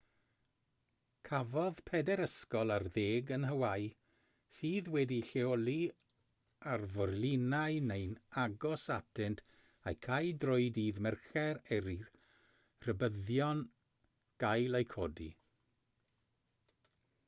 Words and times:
cafodd 1.27 1.81
pedair 1.89 2.21
ysgol 2.23 2.73
ar 2.75 2.85
ddeg 2.95 3.33
yn 3.35 3.43
hawäi 3.49 3.83
sydd 4.59 4.89
wedi'u 4.95 5.27
lleoli 5.33 5.75
ar 6.73 6.85
forlinau 6.95 7.77
neu'n 7.91 8.17
agos 8.45 8.87
atynt 8.97 9.45
eu 9.91 9.95
cau 10.09 10.33
drwy 10.47 10.67
ddydd 10.81 11.03
mercher 11.09 11.63
er 11.79 11.91
i'r 11.95 12.09
rhybuddion 12.87 13.65
gael 14.47 14.81
eu 14.83 14.89
codi 14.97 15.29